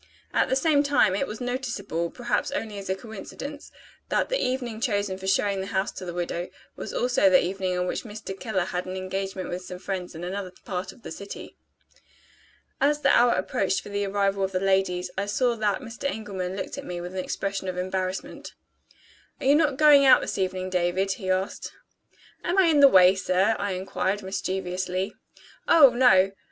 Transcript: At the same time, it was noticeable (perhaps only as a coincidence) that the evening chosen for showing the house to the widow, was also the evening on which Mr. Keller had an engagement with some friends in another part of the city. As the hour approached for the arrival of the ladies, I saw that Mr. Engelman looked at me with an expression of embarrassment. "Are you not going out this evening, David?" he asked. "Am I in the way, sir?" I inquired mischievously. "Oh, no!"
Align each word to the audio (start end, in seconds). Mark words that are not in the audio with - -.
At 0.33 0.49
the 0.49 0.55
same 0.55 0.81
time, 0.81 1.13
it 1.15 1.27
was 1.27 1.39
noticeable 1.39 2.09
(perhaps 2.09 2.49
only 2.49 2.79
as 2.79 2.89
a 2.89 2.95
coincidence) 2.95 3.71
that 4.09 4.29
the 4.29 4.43
evening 4.43 4.81
chosen 4.81 5.15
for 5.19 5.27
showing 5.27 5.61
the 5.61 5.67
house 5.67 5.91
to 5.91 6.05
the 6.05 6.13
widow, 6.15 6.49
was 6.75 6.91
also 6.91 7.29
the 7.29 7.39
evening 7.43 7.77
on 7.77 7.85
which 7.85 8.01
Mr. 8.03 8.31
Keller 8.39 8.65
had 8.65 8.87
an 8.87 8.97
engagement 8.97 9.49
with 9.49 9.61
some 9.63 9.77
friends 9.77 10.15
in 10.15 10.23
another 10.23 10.51
part 10.65 10.91
of 10.91 11.03
the 11.03 11.11
city. 11.11 11.55
As 12.79 13.01
the 13.01 13.09
hour 13.15 13.33
approached 13.33 13.81
for 13.81 13.89
the 13.89 14.05
arrival 14.07 14.43
of 14.43 14.53
the 14.53 14.59
ladies, 14.59 15.11
I 15.19 15.27
saw 15.27 15.55
that 15.57 15.81
Mr. 15.81 16.05
Engelman 16.09 16.57
looked 16.57 16.79
at 16.79 16.83
me 16.83 16.99
with 16.99 17.13
an 17.13 17.23
expression 17.23 17.67
of 17.67 17.77
embarrassment. 17.77 18.55
"Are 19.39 19.45
you 19.45 19.53
not 19.53 19.77
going 19.77 20.03
out 20.03 20.21
this 20.21 20.39
evening, 20.39 20.71
David?" 20.71 21.11
he 21.11 21.29
asked. 21.29 21.73
"Am 22.43 22.57
I 22.57 22.63
in 22.65 22.79
the 22.79 22.87
way, 22.89 23.13
sir?" 23.13 23.55
I 23.59 23.73
inquired 23.73 24.23
mischievously. 24.23 25.13
"Oh, 25.67 25.91
no!" 25.91 26.31